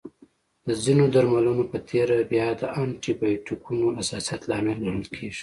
[0.67, 5.39] د ځینو درملنو په تېره بیا د انټي بایوټیکونو حساسیت لامل ګڼل کېږي.